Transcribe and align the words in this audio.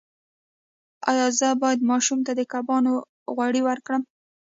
ایا 1.11 1.27
زه 1.39 1.49
باید 1.61 1.87
ماشوم 1.89 2.19
ته 2.25 2.31
د 2.35 2.41
کبانو 2.53 2.93
غوړي 3.35 3.61
ورکړم؟ 3.63 4.01